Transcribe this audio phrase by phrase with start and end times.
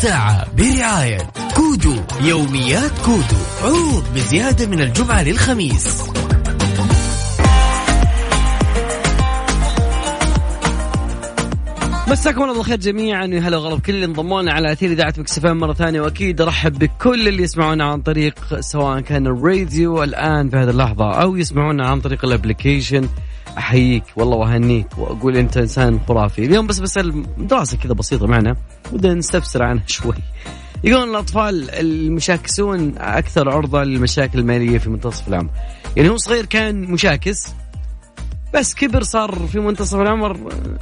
[0.00, 1.18] الساعة برعاية
[1.56, 6.02] كودو يوميات كودو عروض بزيادة من الجمعة للخميس.
[12.08, 15.38] مساكم الله بالخير جميعا ويا هلا وغلا بكل اللي انضموا لنا على أثير إذاعة Mix
[15.38, 16.00] FM مرة ثانية.
[16.00, 21.36] وأكيد ارحب بكل اللي يسمعونا عن طريق سواء كان الراديو الآن في هذه اللحظة أو
[21.36, 23.08] يسمعونا عن طريق ال application
[23.58, 26.44] أحييك والله وأهنيك وأقول أنت إنسان خرافي.
[26.44, 28.56] اليوم بس بسأل دراسة كذا بسيطة معنا
[28.92, 30.14] ودنا نستفسر عنها شوي.
[30.84, 35.50] يقولون الأطفال المشاكسون أكثر عرضة للمشاكل المالية في منتصف العمر.
[35.96, 37.54] يعني هو صغير كان مشاكس
[38.54, 40.36] بس كبر صار في منتصف العمر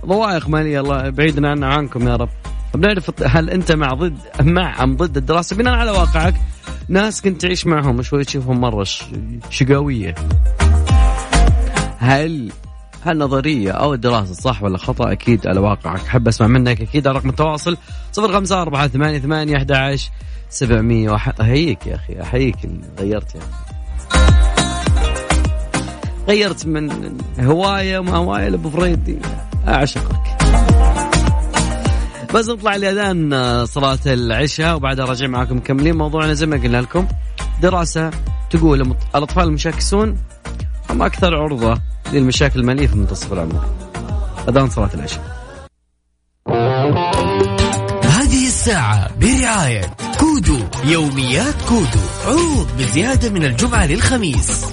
[0.06, 0.80] ضوائق مالية.
[0.80, 2.28] الله بعيدنا عنكم يا رب.
[2.74, 6.34] بنعرف هل أنت مع ضد مع ام ضد الدراسة؟ بناء على واقعك
[6.88, 8.86] ناس كنت تعيش معهم شوي تشوفهم مرة
[9.50, 10.14] شقاويه
[11.98, 12.52] هل
[13.04, 15.98] هالنظرية أو الدراسة صح ولا خطأ؟ أكيد على واقعك.
[15.98, 16.80] حب أسمع منك.
[16.80, 17.76] أكيد على رقم التواصل
[18.12, 20.10] صفر خمسة أربعة ثمانية ثمانية أحد عشر
[20.50, 22.22] سبعمية أحييك يا أخي.
[22.22, 22.56] أحييك.
[22.98, 23.46] غيرت أخي
[26.28, 26.90] غيرت من
[27.40, 29.18] هواية ما هواية لأبو فريدي
[29.68, 30.20] أعشقك.
[32.34, 36.34] بس نطلع لاذان صلاة العشاء وبعدها راجع معاكم مكملين موضوعنا.
[36.34, 37.06] زي ما قلنا لكم
[37.62, 38.10] دراسة
[38.50, 40.16] تقول الأطفال المشاكسون
[40.90, 41.80] هم أكثر عرضة
[42.12, 43.64] للمشاكل الماليه في منتصف العمر؟
[44.48, 45.38] أذان صلاة العشاء.
[48.02, 54.64] هذه الساعة برعاية كودو يوميات كودو عروض بزيادة من الجمعة للخميس.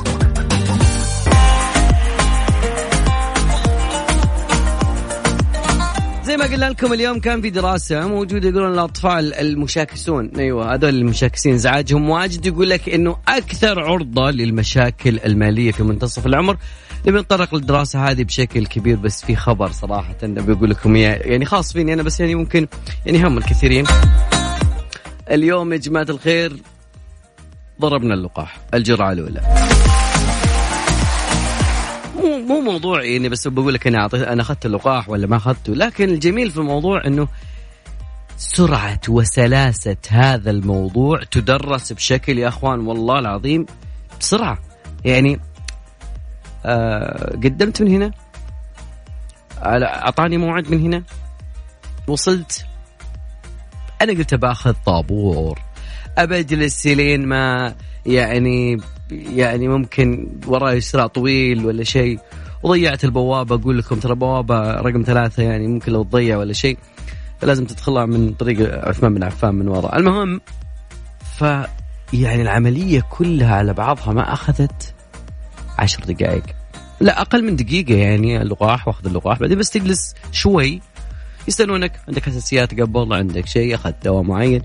[6.46, 10.32] قلنا لكم اليوم كان في دراسة موجودة يقولون الأطفال المشاكسون.
[10.38, 16.58] أيوة هذول المشاكسين ازعاجهم واجد يقول لك إنه أكثر عرضة للمشاكل المالية في منتصف العمر.
[17.08, 21.74] نبي نتطرق للدراسة هذه بشكل كبير بس في خبر صراحة نبي أقول لكم يعني خاص
[21.74, 22.68] فيني أنا بس يعني ممكن
[23.06, 23.86] يعني هم الكثيرين.
[25.32, 26.58] اليوم يا جماعة الخير
[27.82, 29.42] ضربنا اللقاح الجرعة الأولى.
[32.26, 35.74] مو مو موضوع يعني بس بقول لك أنا اعطيت أنا أخذت اللقاح ولا ما أخذته
[35.74, 37.28] لكن الجميل في الموضوع إنه
[38.38, 43.66] سرعة وسلاسة هذا الموضوع تدرس بشكل يا أخوان والله العظيم
[44.20, 44.58] بسرعة.
[45.06, 45.40] يعني
[46.66, 48.12] آه قدمت من هنا؟
[49.64, 51.04] أعطاني موعد من هنا؟
[52.08, 52.66] وصلت؟
[54.02, 55.60] أنا قلت باخذ طابور
[56.18, 57.76] ابجلس لين ما
[58.06, 58.78] يعني
[59.12, 62.20] يعني ممكن وراي صراع طويل ولا شيء.
[62.64, 66.78] وضيعت البوابة أقول لكم ترى بوابة رقم ثلاثة يعني ممكن لو تضيع ولا شيء
[67.40, 69.98] فلازم تدخلها من طريق عثمان بن عفان من وراء.
[69.98, 70.42] المهم
[71.38, 71.42] ف
[72.14, 74.94] يعني العملية كلها على بعضها ما أخذت
[75.78, 76.44] عشر دقائق.
[77.00, 79.40] لا أقل من دقيقة يعني اللقاح وأخذ اللقاح.
[79.40, 80.82] بعدين بس تجلس شوي
[81.48, 84.62] يسألونك عندك حساسيات قبل عندك شيء أخذت دواء معين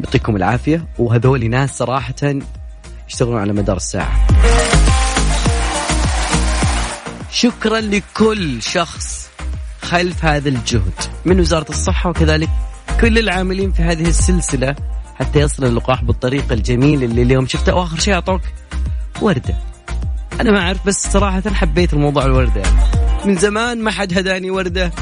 [0.00, 0.86] يعطيكم العافية.
[0.98, 2.14] وهذول ناس صراحة
[3.10, 4.26] يشتغلون على مدار الساعة.
[7.30, 9.28] شكرا لكل شخص
[9.82, 10.92] خلف هذا الجهد
[11.24, 12.48] من وزارة الصحة وكذلك
[13.00, 14.76] كل العاملين في هذه السلسلة
[15.14, 18.40] حتى يصل اللقاح بالطريقة الجميلة اللي اليوم شفتها وآخر شيء أعطوك
[19.20, 19.54] وردة.
[20.40, 22.62] أنا ما أعرف بس صراحة حبيت الموضوع الوردة.
[23.24, 24.88] من زمان ما حد هداني وردة.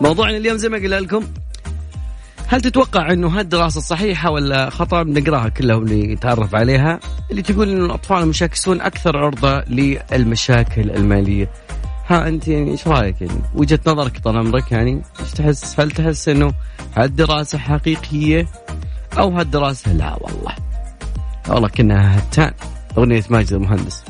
[0.00, 1.24] موضوعنا اليوم زي ما قلنا لكم
[2.52, 7.00] هل تتوقع إنه هالدراسة صحيحة ولا خطأ؟ بنقراها كلها ونتعرف عليها.
[7.30, 11.50] اللي تقول إنه الأطفال المشاكسون أكثر عرضة للمشاكل المالية.
[12.06, 16.28] ها أنت يعني إيش رأيك؟ يعني وجهة نظرك طال عمرك يعني إيش تحس؟ هل تحس
[16.28, 16.54] إنه
[16.96, 18.48] هالدراسة حقيقية
[19.18, 20.54] أو هالدراسة لا؟ والله.
[21.48, 22.52] والله كنا هتان.
[22.98, 24.04] أغنية ماجد المهندس.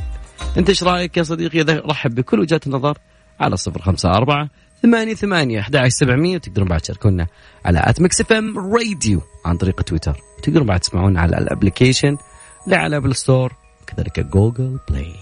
[0.56, 2.98] أنت إيش رأيك يا صديقي؟ رحب بكل وجهات النظر
[3.40, 4.48] على صفر خمسة أربعة
[4.82, 7.26] ثمانية ثمانية أحد سبعمية وتقدرون بعد تشاركونا
[7.64, 10.20] على at Mix FM Radio عن طريق تويتر.
[10.42, 12.16] تقدرون بعد تسمعونا على ال application
[12.64, 15.12] اللي على Apple Store وكذلك Google Play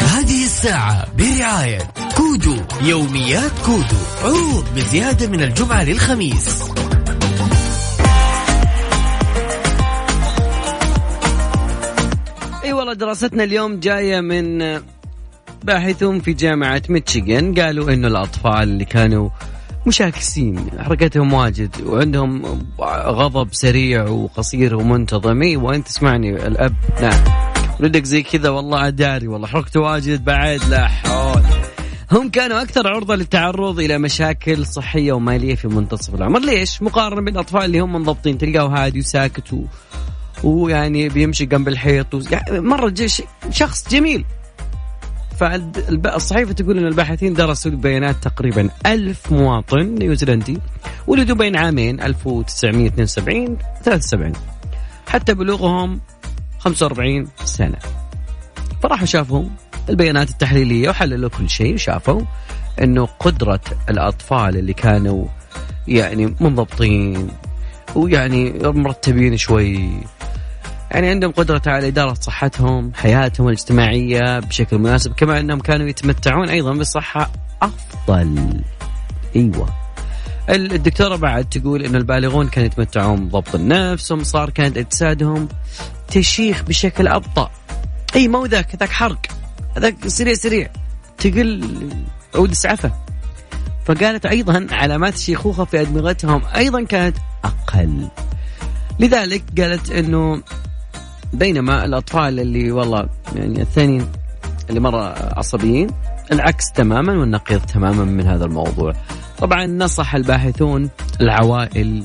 [0.00, 1.78] هذه الساعة برعاية
[2.16, 6.70] كودو يوميات كودو عروض بزيادة من الجمعة للخميس.
[12.64, 14.62] إي والله دراستنا اليوم جاية من
[15.64, 19.30] باحثون في جامعة ميتشيغن قالوا إنه الأطفال اللي كانوا
[19.86, 22.42] مشاكسين حركتهم واجد وعندهم
[23.06, 25.40] غضب سريع وقصير ومنتظم.
[25.56, 27.24] وانت تسمعني الأب؟ نعم.
[27.80, 31.42] ردك زي كذا والله داري والله حركته واجد بعد لا حول.
[32.12, 36.40] هم كانوا أكثر عرضة للتعرض إلى مشاكل صحية ومالية في منتصف العمر.
[36.40, 39.64] ليش؟ مقارنة بالاطفال اللي هم منضبطين تلقاه هادي وساكت و...
[40.44, 42.20] ويعني بيمشي جنب الحيط و...
[42.30, 42.94] يعني مرة
[43.50, 44.24] شخص جميل.
[45.38, 50.58] فالصحيفة تقول أن الباحثين درسوا بيانات تقريبا ألف مواطن نيوزيلندي
[51.06, 54.32] ولدوا بين عامين 1972 73
[55.08, 56.00] حتى بلوغهم
[56.58, 57.78] 45 سنة.
[58.82, 59.44] فراحوا شافوا
[59.88, 62.20] البيانات التحليلية وحللوا كل شيء وشافوا
[62.82, 65.24] أنه قدرة الأطفال اللي كانوا
[65.88, 67.28] يعني منضبطين
[67.94, 69.90] ويعني مرتبين شوي.
[70.94, 76.72] يعني عندهم قدرة على إدارة صحتهم حياتهم الاجتماعية بشكل مناسب كما أنهم كانوا يتمتعون أيضا
[76.72, 77.30] بصحة
[77.62, 78.60] أفضل.
[79.36, 79.68] أيوة.
[80.50, 85.48] الدكتورة بعد تقول أن البالغون كانوا يتمتعون بضبط النفس صار كانت أجسادهم
[86.08, 87.50] تشيخ بشكل أبطأ.
[88.16, 89.26] أي مو ذاك ذاك حرق
[89.76, 90.70] هذاك سريع سريع
[91.18, 91.90] تقل
[92.34, 92.92] عود السعفة
[93.84, 98.08] فقالت أيضا علامات الشيخوخة في أدمغتهم أيضا كانت أقل.
[99.00, 100.42] لذلك قالت أنه
[101.34, 104.06] بينما الأطفال اللي والله يعني الثانيين
[104.70, 105.90] اللي مرة عصبيين
[106.32, 108.92] العكس تماما والنقيض تماما من هذا الموضوع.
[109.38, 110.90] طبعا نصح الباحثون
[111.20, 112.04] العوائل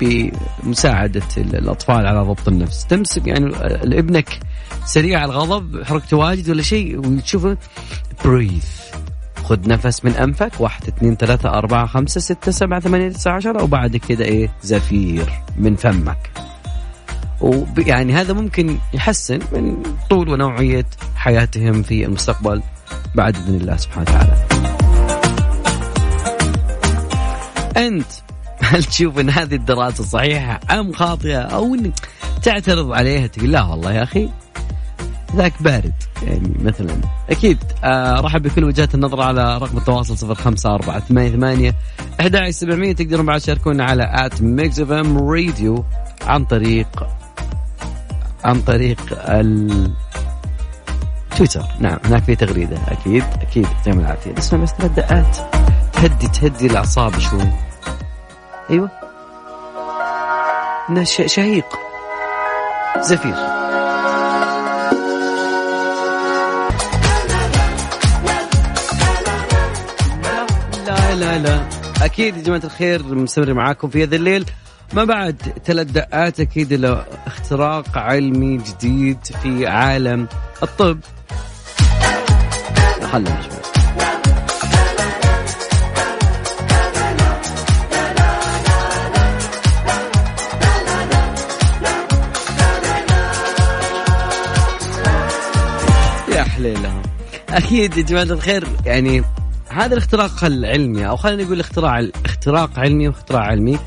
[0.00, 2.86] بمساعدة الأطفال على ضبط النفس.
[2.86, 3.54] تمسك يعني
[3.98, 4.40] ابنك
[4.84, 7.56] سريع الغضب حركته واجد ولا شيء وتشوفه.
[8.24, 8.80] بريث
[9.44, 10.52] خذ نفس من أنفك.
[10.60, 15.76] واحد اثنين ثلاثة أربعة خمسة ستة سبعة ثمانية تسعة عشرة وبعد كده إيه زفير من
[15.76, 16.49] فمك.
[17.40, 22.62] ويعني هذا ممكن يحسن من طول ونوعية حياتهم في المستقبل
[23.14, 24.36] بعد إذن الله سبحانه وتعالى.
[27.76, 28.06] أنت
[28.62, 31.92] هل تشوف أن هذه الدراسة صحيحة أم خاطئة أو أنك
[32.42, 34.28] تعترض عليها تقول لا والله يا أخي
[35.36, 35.92] ذاك بارد؟
[36.22, 37.00] يعني مثلا
[37.30, 41.74] أكيد آه رحب بكل وجهات النظر على رقم التواصل صفر خمسة أربعة ثمانية ثمانية
[42.20, 45.84] أحد سبعمية تقدرون بعد تشاركونا على at Mix FM Radio
[46.26, 47.06] عن طريق
[48.44, 49.90] عن طريق ال
[51.36, 51.64] تويتر.
[51.78, 52.78] نعم هناك في تغريدة.
[52.88, 53.64] أكيد أكيد.
[53.64, 54.32] يعطيهم العافية.
[54.32, 55.36] بس بس ثلاث دقات
[55.92, 57.52] تهدي تهدي الأعصاب شوي
[58.70, 58.90] أيوه.
[61.26, 61.66] شهيق.
[63.00, 63.34] زفير.
[70.86, 71.60] لا لا لا.
[72.02, 74.44] أكيد يا جماعة الخير مستمر معاكم في هذا الليل.
[74.92, 80.28] ما بعد ثلاث دقات أكيد له اختراق علمي جديد في عالم
[80.62, 81.00] الطب.
[83.12, 83.60] خلنا شوي
[96.36, 97.02] يا حليلهم
[97.48, 99.24] أكيد يا جماعة الخير يعني
[99.68, 103.78] هذا الاختراق العلمي أو خلينا نقول اختراع اختراق علمي واختراع علمي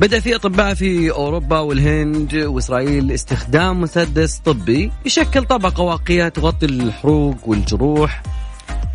[0.00, 7.36] بدأ في أطباء في أوروبا والهند وإسرائيل استخدام مسدس طبي يشكل طبقة واقية تغطي الحروق
[7.48, 8.22] والجروح.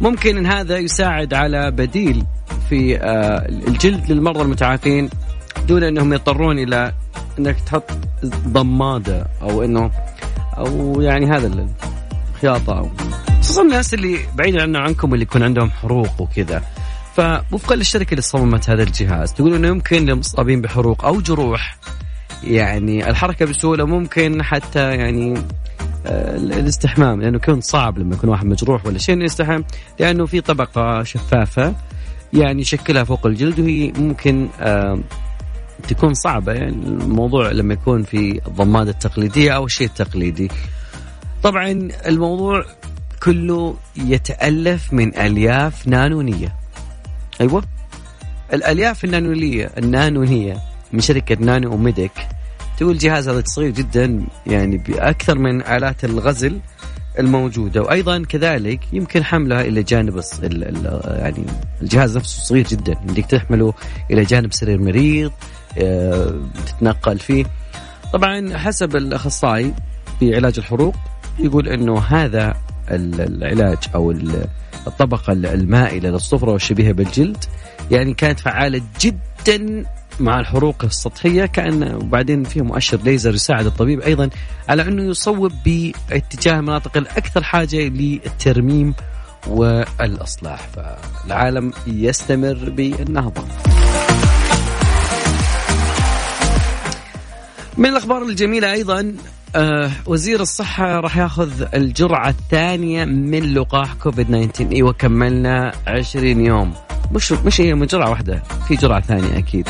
[0.02, 2.26] ممكن أن هذا يساعد على بديل
[2.70, 5.10] في آه، الجلد للمرضى المتعافين
[5.68, 6.94] دون أنهم يضطرون إلى
[7.40, 7.92] أنك تحط
[8.48, 9.92] ضمادة أو أنه
[10.58, 11.68] أو يعني هذا
[12.36, 12.92] الخياطة
[13.42, 16.62] خصوصا الناس اللي بعيدا عنه عنكم اللي يكون عندهم حروق وكذا.
[17.16, 21.78] فوفقا للشركة اللي صممت هذا الجهاز تقول إنه يمكن للمصابين بحروق أو جروح
[22.44, 25.34] يعني الحركة بسهوله ممكن حتى يعني
[26.06, 29.64] آه، الاستحمام لأنه يكون صعب لما يكون واحد مجروح ولا شيء يستحم
[30.00, 31.76] لأنه في طبقة شفافة
[32.34, 34.48] يعني يشكلها فوق الجلد وهي ممكن
[35.88, 40.52] تكون صعبة يعني الموضوع لما يكون في الضمادة التقليدية أو الشيء التقليدي.
[41.44, 42.66] طبعا الموضوع
[43.24, 46.65] كله يتألف من ألياف نانونية.
[47.42, 47.64] أيوه.
[48.54, 50.58] الألياف النانونيه النانونية
[50.94, 52.12] من شركة نانو وميديك
[52.78, 56.60] تقول الجهاز هذا صغير جدا يعني بأكثر من آلات الغزل
[57.20, 60.22] الموجودة وأيضا كذلك يمكن حملها إلى جانب
[61.08, 61.46] يعني
[61.82, 63.74] الجهاز نفسه صغير جدا يمديك تحمله
[64.12, 65.32] إلى جانب سرير مريض
[65.78, 67.46] آه، تتنقل فيه.
[68.14, 69.74] طبعا حسب الأخصائي
[70.20, 70.96] في علاج الحروق
[71.40, 72.54] يقول إنه هذا
[72.92, 74.12] العلاج أو
[74.88, 77.46] الطبقة المائلة للصفرة والشبيهة بالجلد
[77.92, 79.86] يعني كانت فعالة جدا
[80.20, 84.30] مع الحروق السطحية كأن وبعدين فيها مؤشر ليزر يساعد الطبيب أيضا
[84.70, 88.94] على أنه يصوب باتجاه المناطق الأكثر حاجة للترميم
[89.48, 90.68] والإصلاح.
[90.68, 93.44] فالعالم يستمر بالنهضة.
[97.78, 99.16] من الأخبار الجميلة أيضا
[99.56, 106.74] آه وزير الصحة راح ياخذ الجرعة الثانية من لقاح كوفيد 19 إيوه كملنا 20 يوم.
[107.12, 109.68] مش مش هي من جرعة واحدة في جرعة ثانية أكيد.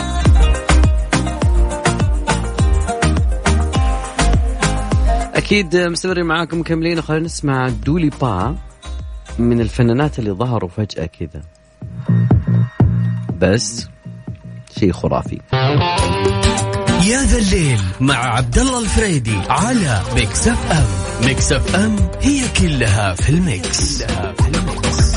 [5.35, 7.01] أكيد مستمرين معاكم مكملين.
[7.01, 8.55] خلينا نسمع Dua Lipa
[9.39, 11.41] من الفنانات اللي ظهروا فجأة كذا.
[13.37, 13.87] بس
[14.79, 15.39] شيء خرافي.
[17.05, 20.85] يا ذا الليل مع عبد الله الفريدي على Mix FM
[21.27, 25.15] Mix FM هي كلها في ال mix, كلها في ال mix.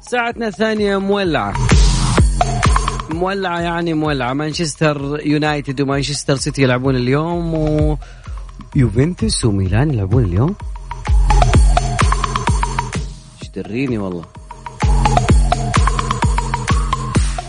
[0.00, 1.54] ساعتنا الثانية مولعة.
[3.10, 4.32] مولعة يعني مولعة.
[4.32, 7.98] مانشستر يونايتد ومانشستر سيتي يلعبون اليوم و
[8.76, 10.54] يوفنتوس وميلان يلعبون اليوم.
[13.42, 14.41] إيش دريني والله.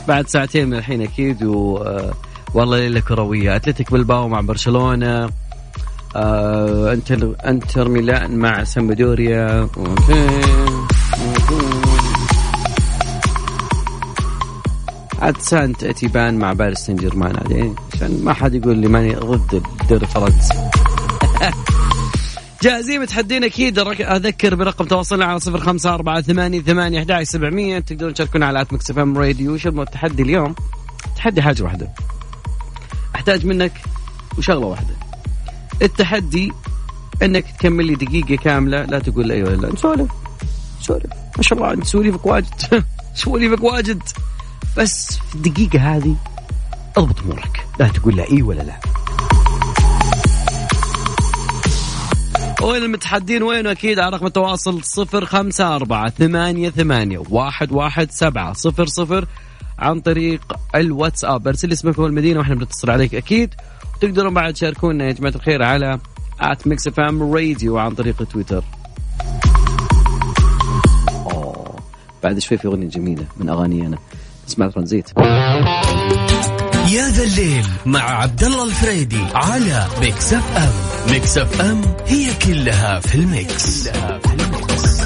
[0.08, 2.14] بعد ساعتين من الحين أكيد و آه،
[2.54, 3.56] والله ليلة كروية.
[3.56, 5.30] أتلتيك بالباو مع برشلونة
[6.16, 9.70] آه إنتر إنتر ميلان مع سامبدوريا
[15.22, 17.36] عاد سانت إتيان مع باريس سان جيرمان.
[17.38, 20.54] عاد عشان ما حد يقول لي ماني ضد الدوري الفرنسي.
[22.63, 23.79] جاهزين متحدين أكيد.
[23.79, 27.79] أذكر برقم تواصلنا على صفر خمسة أربعة ثمانية ثمانية أحد سبعمية.
[27.79, 29.58] تقدرون تشاركونا على at Mix FM Radio.
[29.58, 30.55] شو التحدي اليوم.
[31.15, 31.89] تحدي حاجة واحدة.
[33.15, 33.82] أحتاج منك
[34.38, 34.96] وشغلة واحدة.
[35.82, 36.51] التحدي
[37.24, 38.86] إنك تكمل لي دقيقة كاملة.
[38.86, 40.12] لا تقول أيوه ولا لا نسولف.
[40.82, 41.13] نسولف.
[41.38, 41.74] ما شاء الله.
[41.74, 42.84] انت سواليفك واجد.
[43.15, 44.03] سواليفك واجد.
[44.77, 46.15] بس في الدقيقة هذه
[46.98, 47.67] أضبط أمورك.
[47.79, 48.93] لا تقول لا إي ولا لا.
[52.63, 58.53] وين المتحدين؟ وين أكيد؟ على رقم التواصل صفر خمسة أربعة ثمانية ثمانية واحد واحد سبعة
[58.53, 59.25] صفر صفر
[59.79, 60.41] عن طريق
[60.75, 61.48] الواتساب.
[61.48, 63.53] ارسل اسمك والمدينة وإحنا بنتصل عليك أكيد.
[63.96, 66.00] وتقدرون بعد تشاركونا يا جماعة الخير على
[66.40, 68.63] at Mix FM Radio عن طريق تويتر.
[72.24, 73.98] بعد شوي في أغنية جميلة من أغاني أنا
[74.48, 75.10] اسمها ترانزيت.
[76.94, 80.74] يا ذا الليل مع عبد الله الفريدي على Mix FM
[81.12, 85.02] Mix FM هي كلها في ال mix, كلها في ال mix.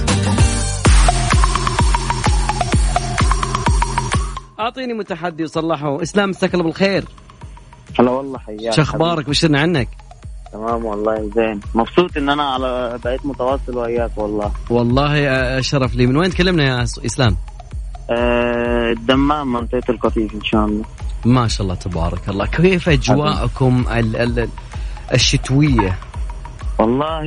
[4.59, 7.05] أعطيني متحدي وصلحه إسلام مساك الله بالخير.
[7.99, 9.89] هلا والله حياك شو أخبارك؟ بشرنا عنك.
[10.53, 11.59] تمام والله زين.
[11.75, 14.51] مبسوط إن أنا على بقيت متواصل وياك والله.
[14.69, 16.07] والله شرف لي.
[16.07, 17.37] من وين تكلمنا يا إسلام؟
[18.09, 20.85] آه الدمام منطقة القطيف إن شاء الله.
[21.25, 22.45] ما شاء الله تبارك الله.
[22.45, 23.85] كيف أجواءكم
[25.13, 25.97] الشتوية؟
[26.79, 27.25] والله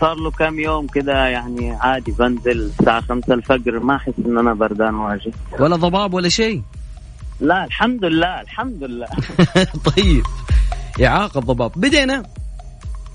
[0.00, 4.54] صار له كم يوم كده يعني عادي بنزل الساعة خمسة الفجر ما أحس إن أنا
[4.54, 5.34] بردان واجد.
[5.60, 6.62] ولا ضباب ولا شيء؟
[7.40, 9.06] لا الحمد لله الحمد لله.
[9.96, 10.22] طيب
[11.04, 11.72] إعاقة الضباب.
[11.76, 12.22] بدينا.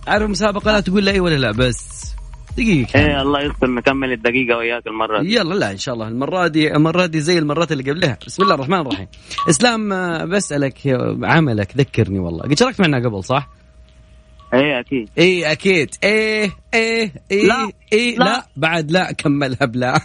[0.07, 2.08] عارف مسابقة لا تقول لا أي ولا لا بس
[2.57, 2.99] دقيقة.
[2.99, 5.35] إيه الله يستر نكمل الدقيقة وياك المرة دي.
[5.35, 8.17] يلا لا إن شاء الله المرة دي المرة دي زي المرات اللي قبلها.
[8.27, 9.07] بسم الله الرحمن الرحيم.
[9.49, 10.77] إسلام آه، بسألك
[11.23, 12.43] عملك ذكرني والله.
[12.43, 13.49] قد شاركت معنا قبل صح؟
[14.53, 15.09] إيه أكيد.
[15.17, 15.89] إيه أكيد.
[16.03, 18.45] إيه إيه إيه لا إيه لا, لا.
[18.57, 19.99] بعد لا كملها بلا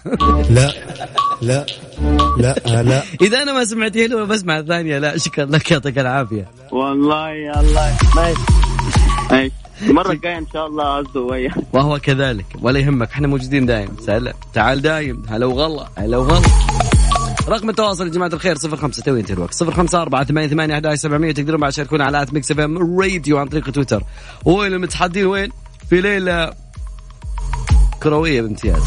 [0.50, 0.72] لا.
[1.42, 1.66] لا
[2.36, 5.18] لا لا إذا أنا ما سمعت هلو بسمع الثانية لا.
[5.18, 6.50] شكرا لك يعطيك العافية.
[6.72, 7.96] والله يا الله.
[8.16, 8.40] ماشي.
[9.30, 9.63] ماشي.
[9.82, 11.54] المرة الجاية إن شاء الله أصدق وياك.
[11.72, 13.88] وهو كذلك ولا يهمك إحنا موجودين دايم.
[14.00, 15.22] سهلا تعال دايم.
[15.28, 16.42] هلا وغلا هلا وغلا.
[17.48, 20.74] رقم التواصل يا جماعة الخير صفر خمسة توي انت الوقت صفر خمسة أربعة ثمانية ثمانية
[20.74, 21.32] أحد سبعمية.
[21.32, 24.04] تقدرون بعد تشاركونا على at Mix FM Radio عن طريق تويتر.
[24.44, 25.50] وين المتحدين؟ وين؟
[25.90, 26.52] في ليلة
[28.02, 28.84] كروية بامتياز.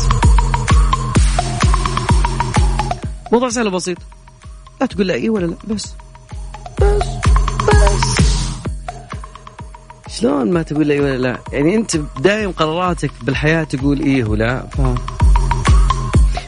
[3.32, 3.98] موضوع سهل وبسيط.
[4.82, 5.94] لا تقول لا اي ولا لا بس.
[6.82, 7.16] بس.
[10.19, 14.81] شلون ما تقول اي ولا لا؟ يعني أنت دايم قراراتك بالحياة تقول إيه ولا؟ ف...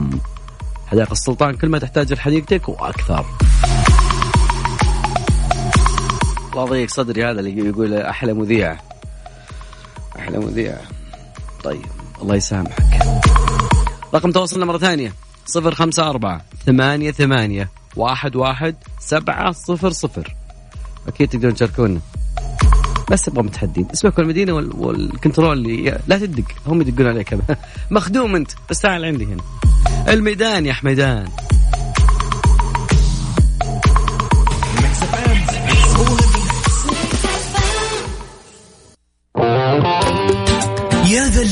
[0.88, 3.26] حدائق السلطان كل ما تحتاج لحديقتك وأكثر.
[6.52, 8.78] الله يضيق صدري هذا اللي يقول أحلى مذيع.
[10.20, 10.78] أحلى مذيع.
[11.64, 11.86] طيب
[12.22, 13.22] الله يسامحك.
[14.14, 15.14] رقم تواصلنا مرة ثانية.
[15.46, 20.36] صفر خمسة أربعة ثمانية ثمانية واحد واحد سبعة صفر صفر.
[21.08, 22.00] أكيد تقدرون تشاركونا.
[23.12, 27.38] بس أبغى متحدين اسمك المدينة وال control اللي لا تدق هم يدقون عليك.
[27.92, 29.44] مخدوم أنت بس تعال عندي هنا.
[30.14, 31.28] الميدان يا حميدان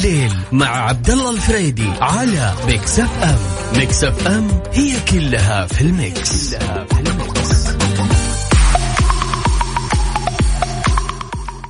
[0.09, 3.37] يا ذا الليل مع عبد الله الفريدي على Mix FM
[3.79, 7.69] Mix FM هي كلها في ال mix, كلها في ال mix.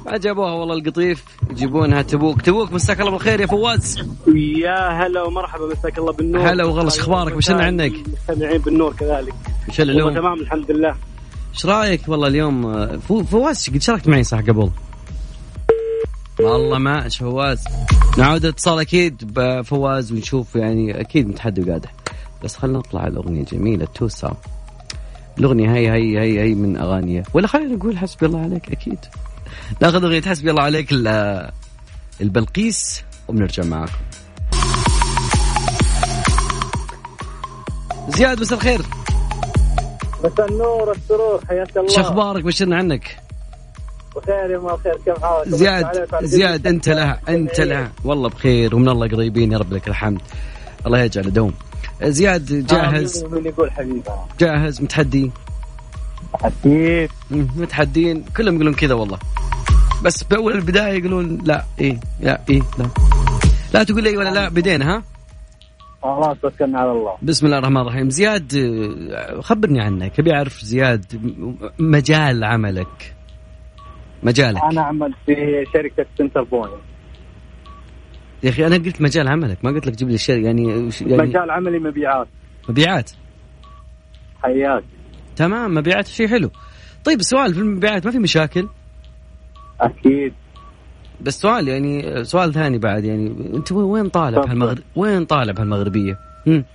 [0.06, 2.42] ما جابوها والله القطيف؟ يجيبونها تبوك.
[2.42, 3.98] تبوك مساك الله بالخير يا فواز.
[4.36, 6.50] يا هلا ومرحبا مساك الله بالنور.
[6.52, 7.94] هلا وغلا، شو أخبارك؟ وشلنا عنك؟
[8.30, 9.34] مستمعين بالنور كذلك.
[9.80, 10.96] والله العلوم تمام الحمد لله.
[11.54, 14.70] إيش رأيك؟ والله اليوم آه، فو- فواز قد شاركت معي صح قبل؟
[16.40, 17.64] والله ما إيش فواز.
[18.18, 21.94] نعود الاتصال أكيد بفواز ونشوف يعني أكيد متحدي وقادح
[22.44, 24.32] بس خلينا نطلع على الأغنية جميلة توسع
[25.38, 29.00] الأغنية هي هي هي هي من اغانيه ولا خلينا نقول حسبي الله عليك أكيد.
[29.82, 31.52] ناخذ أغنية حسبي الله عليك ال-
[32.22, 33.94] البلقيس وبنرجع معاكم.
[38.10, 38.82] زياد مساء الخير.
[40.24, 41.90] مساء النور السرور حياك الله.
[41.90, 43.18] شو أخبارك؟ بشرنا عنك.
[44.16, 48.90] بخير يا ما خير كيف حالك؟ زياد زياد انت لها انت لها والله بخير ومن
[48.90, 50.22] الله قريبين يا رب لك الحمد.
[50.86, 51.54] الله يجعل دوم.
[52.04, 54.02] زياد جاهز؟ من يقول حبيبي؟
[54.40, 55.32] جاهز؟ متحدي؟
[56.66, 58.26] مم، متحدين.
[58.38, 59.20] كلهم يقولون كذا والله.
[60.04, 62.86] بس بأول البداية يقولون لا إيه لا إيه لا.
[63.74, 65.04] لا تقول لي ولا لا بدينا ها؟
[66.04, 67.18] خلاص توكلنا على الله.
[67.22, 68.10] بسم الله الرحمن الرحيم.
[68.10, 70.20] زياد آه، خبرني عنك.
[70.20, 71.06] أبي أعرف زياد
[71.80, 73.16] مجال عملك.
[74.24, 74.64] مجالك.
[74.72, 75.36] أنا أعمل في
[75.74, 76.74] شركة Centrepoint
[78.44, 80.68] يا أخي أنا قلت مجال عملك ما قلت لك جيب لي الشيء يعني
[81.02, 82.28] يعني مجال عملي مبيعات.
[82.70, 83.12] مبيعات.
[84.44, 84.84] حياك.
[85.36, 86.50] تمام مبيعات شيء حلو.
[87.06, 88.68] طيب السؤال في المبيعات ما في مشاكل؟
[89.82, 90.34] أكيد.
[91.22, 94.48] بس سؤال يعني سؤال ثاني بعد يعني أنت وين طالع تفضل.
[94.48, 96.66] بهالمغرب وين طالع بهالمغربيه؟ هم؟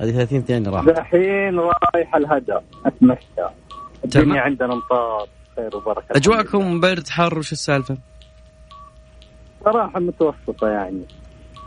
[0.00, 0.84] هذه 30 ثانية راح.
[0.84, 3.54] دحين رايح الهدى أتمشى.
[4.04, 5.28] الدنيا عندنا امطار
[5.60, 7.98] خير وبركة أجواءكم برد حر وش السالفة؟
[9.64, 11.02] صراحة متوسطة يعني.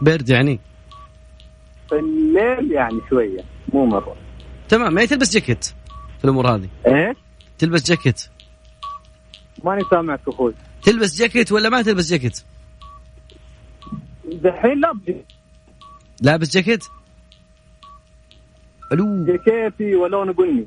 [0.02, 0.60] برد يعني؟
[1.90, 3.42] في الليل يعني شوية
[3.74, 4.16] مو مرة.
[4.70, 5.66] تمام يعني تلبس جاكيت
[6.18, 7.18] في الأمور هذه؟ إيش؟
[7.58, 8.22] تلبس جاكيت.
[9.64, 10.54] ماني سامعك أخوي.
[10.84, 12.44] تلبس جاكيت ولا ما تلبس جاكيت؟
[14.26, 15.26] دحين لا بجي-
[16.22, 16.84] لابس جاكيت؟
[18.92, 19.26] ألو.
[19.26, 20.66] جاكيتي ولون بني.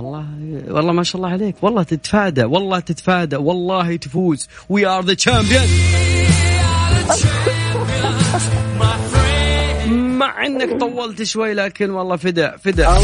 [0.00, 0.26] والله
[0.68, 1.54] والله ما شاء الله عليك.
[1.62, 4.48] والله تتفادى والله تتفادى والله تفوز.
[4.68, 5.62] we are the champion
[10.18, 12.94] مع انك طولت شوي لكن والله فدا فدا.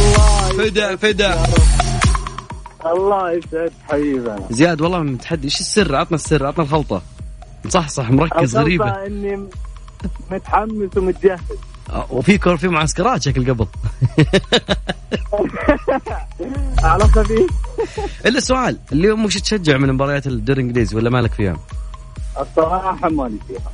[0.58, 1.42] فدا فدا.
[2.86, 5.44] الله يسعد حبيبنا زياد والله متحدي.
[5.44, 7.02] إيش السر؟ عطنا السر عطنا الخلطة.
[7.68, 9.06] صح صح مركز غريبة.
[9.06, 9.48] إني
[10.30, 11.40] متحمس ومتجهز.
[12.10, 13.66] وفي كور في معسكرات شكل قبل.
[16.82, 17.50] على خفيف
[18.26, 21.56] إلا سؤال اليوم وش تشجع من مباريات الدوري الإنجليزي ولا مالك فيها؟
[22.40, 23.72] الصراحة مالي فيها.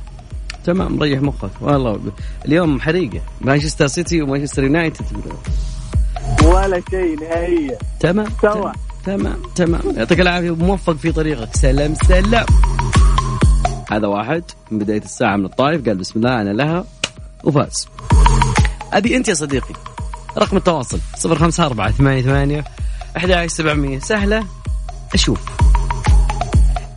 [0.63, 1.49] تمام ريح مخك.
[1.61, 1.99] والله
[2.45, 3.21] اليوم حريقة.
[3.41, 5.05] مانشستر سيتي ومانشستر يونايتد.
[6.43, 7.77] ولا شيء نهائيا.
[7.99, 8.71] تمام سوا.
[9.05, 9.81] تمام تمام.
[9.97, 11.55] يعطيك العافية وموفق في طريقك.
[11.55, 12.45] سلام سلام.
[13.91, 16.85] هذا واحد من بداية الساعة من الطايف قال بسم الله أنا لها.
[17.43, 17.87] وفاز.
[18.93, 19.73] أبي أنت يا صديقي.
[20.37, 22.63] رقم التواصل 054 88
[23.17, 24.43] 11700 سهلة؟
[25.13, 25.39] أشوف.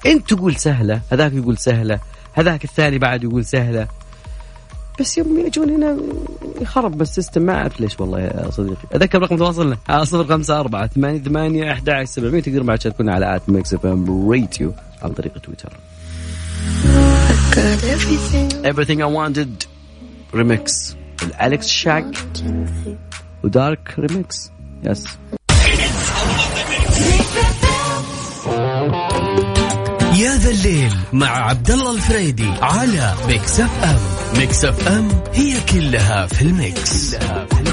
[0.07, 2.01] انت تقول سهلة هذاك يقول سهلة.
[2.33, 3.89] هذاك الثاني بعد يقول سهلة.
[5.01, 5.97] بس يوم يجون هنا
[6.61, 8.89] يخرب السيستم ما أعرف ليش والله يا صديقي.
[8.95, 9.77] أذكر رقم تواصلنا.
[10.05, 12.43] صفر خمسة أربعة ثمانية ثمانية أحد عشر سبعمية.
[12.43, 15.73] تقدر بعد تشاركونا على at Mix FM Radio عن طريق تويتر.
[18.65, 19.66] Everything I Wanted.
[20.37, 22.07] remix الأليكس شاك
[23.45, 24.51] و dark remix
[24.85, 25.05] yes
[30.17, 33.99] يا ذا الليل مع عبد الله الفريدي على Mix FM
[34.39, 37.66] Mix FM هي كلها في ال mix, كلها في ال mix.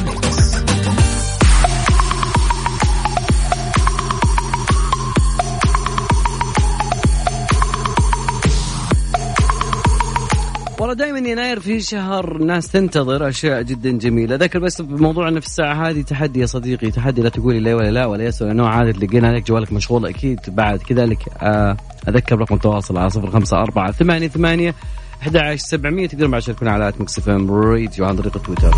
[10.84, 14.36] والله دائما يناير في شهر ناس تنتظر أشياء جدا جميلة.
[14.36, 18.06] ذكر بس بموضوعنا في الساعة هذه تحدي يا صديقي تحدي لا تقولي لا ولا لا
[18.06, 20.40] ولا yes ولا نوع عادي تلقينا عليك جوالك مشغول أكيد.
[20.48, 24.76] بعد كذلك آه، أذكر رقم التواصل على صفر خمسة أربعة ثمانية ثمانية
[25.22, 28.72] 11 700 تقدرون بعد تشاركونا على at Mix FM Radio عن طريق تويتر.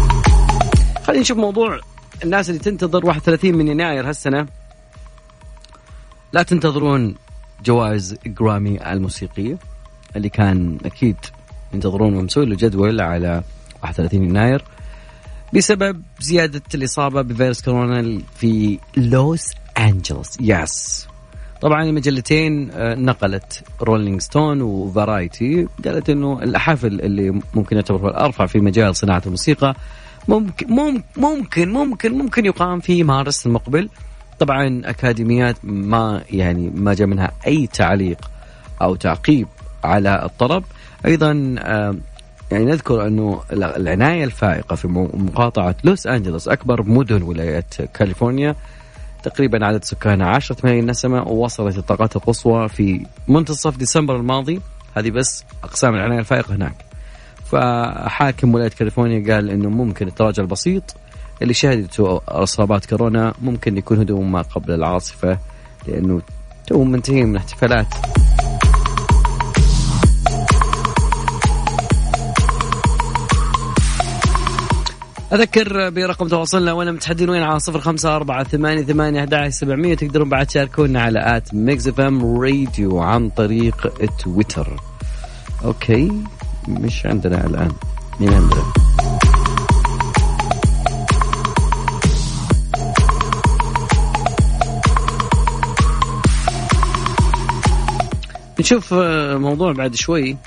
[1.04, 1.80] خلينا نشوف موضوع
[2.24, 3.06] الناس اللي تنتظر.
[3.06, 4.48] 31 من يناير هالسنة.
[6.34, 7.16] لا تنتظرون
[7.66, 9.58] جوائز جرامي الموسيقية
[10.16, 11.16] اللي كان أكيد
[11.74, 13.44] ينتظرون ومسوي له جدول على
[13.84, 14.64] 31 يناير
[15.54, 21.08] بسبب زيادة الإصابة بفيروس كورونا في لوس انجلوس yes
[21.62, 28.60] طبعا المجلتين آه، نقلت رولينج ستون وفرايتي قالت إنه الحفل اللي ممكن يعتبر الأرفع في
[28.60, 29.76] مجال صناعة الموسيقى
[30.28, 33.90] ممكن ممكن ممكن ممكن, ممكن يقام في مارس المقبل.
[34.40, 38.32] طبعا أكاديميات ما يعني ما جاء منها أي تعليق
[38.82, 39.48] أو تعقيب
[39.86, 40.64] على الطلب.
[41.06, 41.56] أيضا
[42.52, 48.56] يعني نذكر أنه العناية الفائقة في مقاطعة لوس أنجلوس أكبر مدن ولاية كاليفورنيا
[49.24, 54.62] تقريبا عدد سكانها 10 ملايين نسمة ووصلت الطاقات القصوى في منتصف ديسمبر الماضي.
[54.98, 56.76] هذه بس أقسام العناية الفائقة هناك.
[57.46, 60.96] فحاكم ولاية كاليفورنيا قال إنه ممكن التراجع البسيط
[61.42, 65.38] اللي شهدته أصابات كورونا ممكن يكون هدوء ما قبل العاصفة
[65.88, 66.22] لأنه
[66.68, 67.88] تو منتهين من احتفالات
[75.34, 79.96] أذكر برقم تواصلنا وأنا متحدين وين؟ على صفر خمسة أربعة ثمانية ثمانية أحد سبعمية.
[79.96, 84.80] تقدرون بعد تشاركونا على at Mix FM Radio عن طريق تويتر.
[85.66, 86.12] okay
[86.68, 87.72] مش عندنا الآن.
[88.20, 88.64] مين عندنا؟
[98.60, 100.38] نشوف آه، موضوع بعد شوي.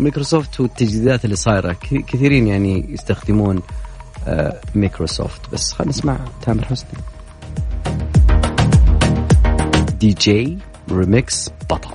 [0.00, 1.76] مايكروسوفت والتجديدات اللي صايرة.
[1.82, 3.62] كثيرين يعني يستخدمون
[4.74, 6.88] مايكروسوفت بس خلينا نسمع تامر حسني.
[10.00, 10.58] DJ
[10.90, 11.90] remix بطل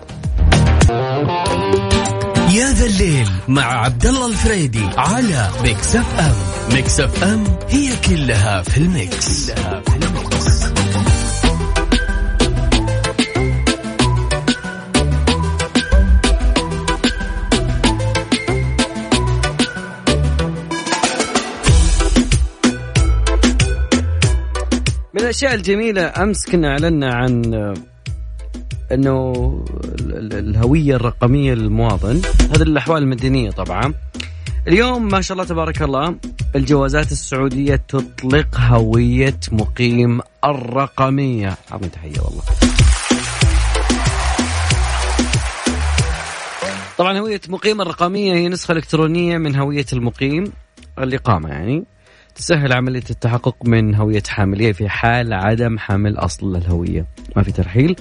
[2.51, 6.35] يا ذا الليل مع عبد الله الفريدي على Mix FM
[6.75, 11.30] Mix FM هي كلها في ال mix, كلها في ال mix.
[25.31, 27.53] الأشياء الجميلة أمس كنا أعلنا عن
[28.91, 29.65] إنه
[30.09, 32.21] الهوية الرقمية للمواطن.
[32.39, 33.93] هذه الأحوال المدنية طبعا.
[34.67, 36.15] اليوم ما شاء الله تبارك الله
[36.55, 41.57] الجوازات السعودية تطلق هوية مقيم الرقمية.
[41.71, 42.43] اعطني تحية والله.
[46.97, 50.51] طبعا هوية مقيم الرقمية هي نسخة إلكترونية من هوية المقيم
[50.99, 51.83] الاقامه يعني.
[52.41, 57.05] تسهل عملية التحقق من هوية حامليه في حال عدم حمل أصل الهوية.
[57.35, 57.95] ما في ترحيل.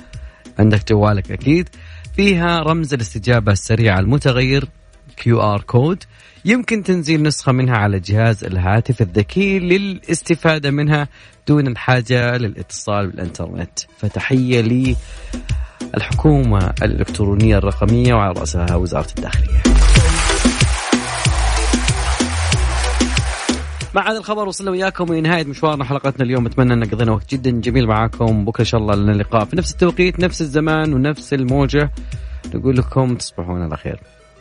[0.58, 1.68] عندك جوالك أكيد.
[2.16, 4.68] فيها رمز الاستجابة السريعة المتغير
[5.28, 6.04] QR code.
[6.44, 11.08] يمكن تنزيل نسخة منها على جهاز الهاتف الذكي للاستفادة منها
[11.48, 13.78] دون الحاجة للاتصال بالإنترنت.
[13.98, 14.96] فتحية لي
[15.96, 19.62] الحكومة الإلكترونية الرقمية وعلى رأسها وزارة الداخلية.
[23.94, 26.46] مع هذا الخبر وصلنا وياكم لنهايه مشوارنا حلقتنا اليوم.
[26.46, 28.44] أتمنى أن قضينا وقت جدا جميل معاكم.
[28.44, 31.90] بكرة إن شاء الله لنا لقاء في نفس التوقيت نفس الزمان ونفس الموجة.
[32.54, 34.00] نقول لكم تصبحون على خير.